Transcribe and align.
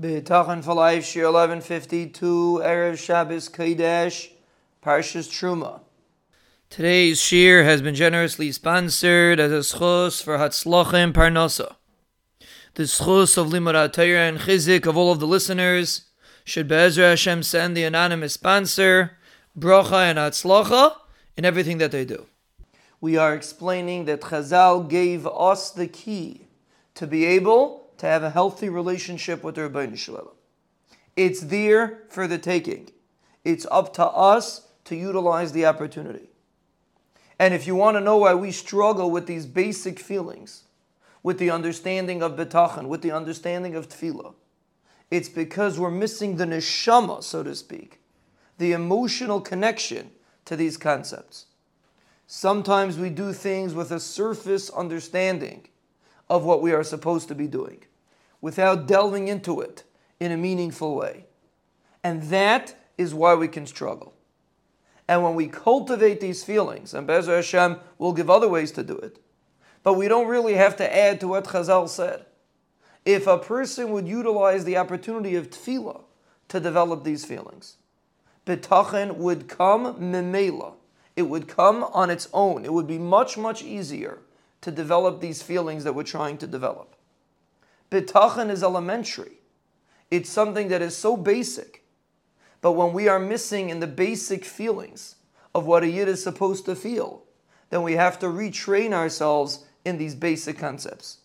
Bitachon 0.00 0.62
for 0.62 0.74
life, 0.74 1.02
Shiur 1.02 1.32
1152, 1.32 2.60
Erev 2.62 2.96
Shabbos 2.96 3.48
Kodesh, 3.48 4.30
Parshas 4.80 5.28
Truma. 5.28 5.80
Today's 6.70 7.18
Shiur 7.18 7.64
has 7.64 7.82
been 7.82 7.96
generously 7.96 8.52
sponsored 8.52 9.40
as 9.40 9.50
a 9.50 9.56
zechus 9.56 10.22
for 10.22 10.38
Hatzlochim 10.38 11.12
Parnasa. 11.12 11.74
The 12.74 12.84
zechus 12.84 13.36
of 13.36 13.48
Limud 13.48 13.92
Torah 13.92 14.28
and 14.28 14.38
chizuk 14.38 14.86
of 14.86 14.96
all 14.96 15.10
of 15.10 15.18
the 15.18 15.26
listeners 15.26 16.04
should 16.44 16.68
Be'ezra 16.68 17.08
Hashem 17.08 17.42
send 17.42 17.76
the 17.76 17.82
anonymous 17.82 18.34
sponsor 18.34 19.18
bracha 19.58 20.10
and 20.10 20.16
Hatzlocha 20.16 20.94
in 21.36 21.44
everything 21.44 21.78
that 21.78 21.90
they 21.90 22.04
do. 22.04 22.26
We 23.00 23.16
are 23.16 23.34
explaining 23.34 24.04
that 24.04 24.20
Chazal 24.20 24.88
gave 24.88 25.26
us 25.26 25.72
the 25.72 25.88
key 25.88 26.46
to 26.94 27.08
be 27.08 27.24
able 27.24 27.87
to 27.98 28.06
have 28.06 28.22
a 28.22 28.30
healthy 28.30 28.68
relationship 28.68 29.42
with 29.44 29.56
the 29.56 29.62
Ribono 29.62 29.96
Shel 29.96 30.16
Olam. 30.16 30.34
It's 31.16 31.40
there 31.40 32.04
for 32.08 32.26
the 32.26 32.38
taking. 32.38 32.90
It's 33.44 33.66
up 33.70 33.92
to 33.94 34.06
us 34.06 34.68
to 34.84 34.96
utilize 34.96 35.52
the 35.52 35.66
opportunity. 35.66 36.30
And 37.38 37.54
if 37.54 37.66
you 37.66 37.74
want 37.74 37.96
to 37.96 38.00
know 38.00 38.18
why 38.18 38.34
we 38.34 38.50
struggle 38.50 39.10
with 39.10 39.26
these 39.26 39.46
basic 39.46 39.98
feelings, 39.98 40.64
with 41.22 41.38
the 41.38 41.50
understanding 41.50 42.22
of 42.22 42.36
bitachon, 42.36 42.88
with 42.88 43.02
the 43.02 43.12
understanding 43.12 43.74
of 43.74 43.88
tefillah, 43.88 44.34
it's 45.10 45.28
because 45.28 45.78
we're 45.78 45.90
missing 45.90 46.36
the 46.36 46.44
neshama, 46.44 47.22
so 47.22 47.42
to 47.42 47.54
speak, 47.54 48.00
the 48.58 48.72
emotional 48.72 49.40
connection 49.40 50.10
to 50.44 50.56
these 50.56 50.76
concepts. 50.76 51.46
Sometimes 52.26 52.98
we 52.98 53.10
do 53.10 53.32
things 53.32 53.72
with 53.72 53.90
a 53.90 54.00
surface 54.00 54.70
understanding 54.70 55.66
of 56.30 56.44
what 56.44 56.62
we 56.62 56.72
are 56.72 56.84
supposed 56.84 57.28
to 57.28 57.34
be 57.34 57.46
doing 57.46 57.82
without 58.40 58.86
delving 58.86 59.28
into 59.28 59.60
it 59.60 59.84
in 60.20 60.32
a 60.32 60.36
meaningful 60.36 60.94
way. 60.94 61.24
And 62.04 62.22
that 62.24 62.74
is 62.96 63.14
why 63.14 63.34
we 63.34 63.48
can 63.48 63.66
struggle. 63.66 64.14
And 65.08 65.22
when 65.22 65.34
we 65.34 65.48
cultivate 65.48 66.20
these 66.20 66.44
feelings, 66.44 66.92
and 66.92 67.08
Bezer 67.08 67.36
Hashem 67.36 67.78
will 67.96 68.12
give 68.12 68.28
other 68.28 68.48
ways 68.48 68.70
to 68.72 68.82
do 68.82 68.96
it, 68.96 69.18
but 69.82 69.94
we 69.94 70.06
don't 70.06 70.28
really 70.28 70.54
have 70.54 70.76
to 70.76 70.96
add 70.96 71.20
to 71.20 71.28
what 71.28 71.44
Chazal 71.44 71.88
said. 71.88 72.26
If 73.04 73.26
a 73.26 73.38
person 73.38 73.90
would 73.92 74.06
utilize 74.06 74.64
the 74.64 74.76
opportunity 74.76 75.34
of 75.34 75.48
tefillah 75.48 76.02
to 76.48 76.60
develop 76.60 77.04
these 77.04 77.24
feelings, 77.24 77.76
bitachon 78.44 79.16
would 79.16 79.48
come 79.48 79.94
mimeila. 79.94 80.74
It 81.16 81.22
would 81.22 81.48
come 81.48 81.84
on 81.84 82.10
its 82.10 82.28
own. 82.32 82.64
It 82.64 82.72
would 82.72 82.86
be 82.86 82.98
much, 82.98 83.38
much 83.38 83.62
easier 83.62 84.20
to 84.60 84.70
develop 84.70 85.20
these 85.20 85.42
feelings 85.42 85.84
that 85.84 85.94
we're 85.94 86.02
trying 86.02 86.38
to 86.38 86.46
develop. 86.46 86.96
Bitachon 87.90 88.50
is 88.50 88.62
elementary. 88.62 89.40
It's 90.10 90.30
something 90.30 90.68
that 90.68 90.82
is 90.82 90.96
so 90.96 91.16
basic. 91.16 91.84
But 92.60 92.72
when 92.72 92.92
we 92.92 93.08
are 93.08 93.18
missing 93.18 93.70
in 93.70 93.80
the 93.80 93.86
basic 93.86 94.44
feelings 94.44 95.16
of 95.54 95.66
what 95.66 95.82
a 95.82 95.88
Yid 95.88 96.08
is 96.08 96.22
supposed 96.22 96.64
to 96.66 96.74
feel, 96.74 97.22
then 97.70 97.82
we 97.82 97.94
have 97.94 98.18
to 98.18 98.26
retrain 98.26 98.92
ourselves 98.92 99.64
in 99.84 99.98
these 99.98 100.14
basic 100.14 100.58
concepts. 100.58 101.18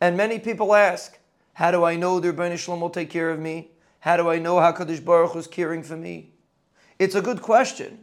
And 0.00 0.16
many 0.16 0.38
people 0.38 0.74
ask, 0.74 1.18
how 1.54 1.70
do 1.70 1.84
I 1.84 1.96
know 1.96 2.18
the 2.18 2.32
Ribono 2.32 2.58
Shel 2.58 2.76
Olam 2.76 2.80
will 2.80 2.90
take 2.90 3.10
care 3.10 3.30
of 3.30 3.38
me? 3.38 3.70
How 4.00 4.16
do 4.16 4.28
I 4.28 4.38
know 4.38 4.58
how 4.60 4.72
Kadosh 4.72 5.04
Baruch 5.04 5.36
is 5.36 5.46
caring 5.46 5.82
for 5.82 5.96
me? 5.96 6.30
It's 6.98 7.14
a 7.14 7.22
good 7.22 7.40
question, 7.40 8.00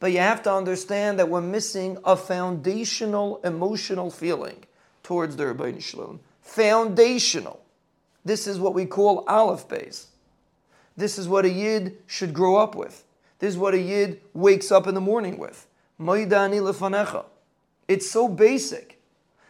but 0.00 0.12
you 0.12 0.18
have 0.18 0.42
to 0.42 0.52
understand 0.52 1.18
that 1.18 1.28
we're 1.28 1.40
missing 1.40 1.98
a 2.04 2.16
foundational 2.16 3.40
emotional 3.44 4.10
feeling 4.10 4.64
towards 5.02 5.36
the 5.36 5.44
Ribono 5.44 5.80
Shel 5.80 6.00
Olam 6.00 6.18
foundational. 6.46 7.60
This 8.24 8.46
is 8.46 8.58
what 8.58 8.72
we 8.72 8.86
call 8.86 9.24
Aleph 9.26 9.68
Beis. 9.68 10.06
This 10.96 11.18
is 11.18 11.28
what 11.28 11.44
a 11.44 11.50
Yid 11.50 11.98
should 12.06 12.32
grow 12.32 12.56
up 12.56 12.74
with. 12.74 13.04
This 13.38 13.50
is 13.50 13.58
what 13.58 13.74
a 13.74 13.80
Yid 13.80 14.20
wakes 14.32 14.72
up 14.72 14.86
in 14.86 14.94
the 14.94 15.00
morning 15.00 15.36
with. 15.38 15.66
Lefanecha. 16.00 17.24
It's 17.88 18.08
so 18.08 18.28
basic. 18.28 19.00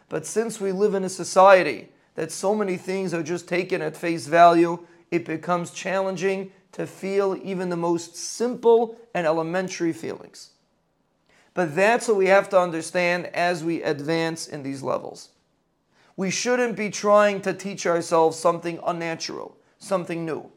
But 0.09 0.27
since 0.27 0.61
we 0.61 0.73
live 0.73 0.95
in 0.95 1.05
a 1.05 1.09
society 1.09 1.89
that 2.15 2.33
so 2.33 2.55
many 2.55 2.77
things 2.77 3.13
are 3.13 3.23
just 3.23 3.47
taken 3.47 3.83
at 3.83 3.97
face 3.97 4.27
value, 4.27 4.85
it 5.11 5.25
becomes 5.25 5.71
challenging 5.71 6.51
to 6.77 6.87
feel 6.87 7.39
even 7.43 7.69
the 7.69 7.77
most 7.77 8.17
simple 8.17 8.97
and 9.13 9.27
elementary 9.27 9.93
feelings. 9.93 10.51
But 11.53 11.75
that's 11.75 12.09
what 12.09 12.17
we 12.17 12.29
have 12.29 12.49
to 12.51 12.61
understand 12.61 13.27
as 13.27 13.65
we 13.65 13.83
advance 13.83 14.47
in 14.47 14.63
these 14.63 14.83
levels 14.83 15.31
we 16.17 16.31
shouldn't 16.31 16.77
be 16.77 16.91
trying 16.91 17.41
to 17.43 17.53
teach 17.53 17.87
ourselves 17.87 18.39
something 18.39 18.81
unnatural, 18.87 19.57
something 19.79 20.25
new. 20.25 20.51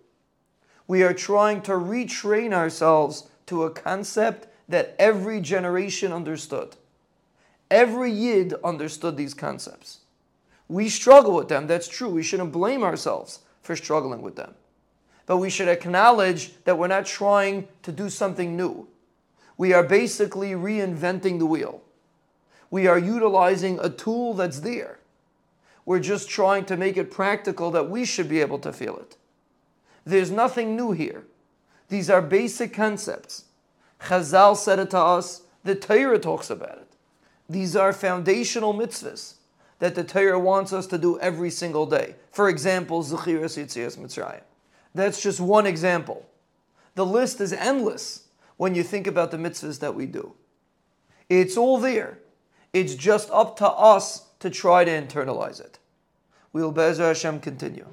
We 0.88 1.03
are 1.03 1.13
trying 1.13 1.62
to 1.63 1.74
retrain 1.74 2.53
ourselves 2.53 3.29
to 3.47 3.63
a 3.63 3.69
concept 3.69 4.47
that 4.69 4.96
every 4.97 5.41
generation 5.41 6.13
understood. 6.13 6.78
Every 7.69 8.12
Yid 8.12 8.53
understood 8.63 9.18
these 9.18 9.34
concepts. 9.34 10.00
We 10.68 10.88
struggle 10.88 11.35
with 11.35 11.50
them, 11.50 11.68
that's 11.68 11.88
true. 11.88 12.09
We 12.09 12.24
shouldn't 12.24 12.52
blame 12.52 12.84
ourselves 12.84 13.40
for 13.62 13.75
struggling 13.75 14.22
with 14.22 14.35
them. 14.35 14.56
But 15.29 15.38
we 15.38 15.51
should 15.51 15.67
acknowledge 15.67 16.53
that 16.63 16.79
we're 16.79 16.88
not 16.88 17.06
trying 17.06 17.67
to 17.84 17.91
do 17.91 18.09
something 18.09 18.57
new. 18.57 18.88
We 19.57 19.73
are 19.73 19.84
basically 19.84 20.53
reinventing 20.53 21.38
the 21.38 21.45
wheel. 21.45 21.84
We 22.72 22.88
are 22.88 22.97
utilizing 22.97 23.78
a 23.79 23.91
tool 23.91 24.34
that's 24.34 24.62
there. 24.62 24.97
We're 25.85 26.00
just 26.00 26.31
trying 26.31 26.66
to 26.66 26.78
make 26.78 26.97
it 26.97 27.12
practical 27.12 27.69
that 27.69 27.91
we 27.91 28.06
should 28.06 28.28
be 28.28 28.41
able 28.41 28.57
to 28.57 28.73
feel 28.73 28.97
it. 28.97 29.17
There's 30.03 30.31
nothing 30.31 30.75
new 30.75 30.94
here. 30.94 31.25
These 31.90 32.09
are 32.09 32.23
basic 32.23 32.73
concepts. 32.73 33.46
Chazal 34.01 34.57
said 34.57 34.79
it 34.79 34.90
to 34.90 34.97
us, 34.97 35.44
the 35.63 35.75
Torah 35.75 36.17
talks 36.17 36.50
about 36.50 36.79
it. 36.79 36.88
These 37.47 37.75
are 37.75 37.94
foundational 37.94 38.73
mitzvahs 38.73 39.35
that 39.78 39.94
the 39.94 40.03
Torah 40.03 40.40
wants 40.40 40.73
us 40.73 40.88
to 40.88 40.97
do 40.97 41.19
every 41.19 41.51
single 41.51 41.85
day. 41.85 42.16
For 42.31 42.50
example, 42.50 43.03
Zechiras 43.03 43.63
Yetzias 43.63 43.96
Mitzrayim. 43.96 44.41
That's 45.00 45.22
just 45.22 45.40
one 45.40 45.66
example. 45.66 46.26
The 46.96 47.06
list 47.06 47.40
is 47.40 47.54
endless 47.54 48.28
when 48.58 48.76
you 48.76 48.84
think 48.84 49.08
about 49.08 49.32
the 49.32 49.38
mitzvahs 49.38 49.80
that 49.80 49.96
we 49.96 50.06
do. 50.06 50.34
It's 51.30 51.56
all 51.56 51.78
there. 51.78 52.20
It's 52.74 52.96
just 52.96 53.32
up 53.32 53.56
to 53.58 53.70
us 53.70 54.28
to 54.40 54.50
try 54.50 54.84
to 54.84 54.92
internalize 54.92 55.62
it. 55.62 55.80
We 56.52 56.62
will 56.62 56.74
Be'ezer 56.74 57.08
Hashem 57.08 57.40
continue. 57.40 57.88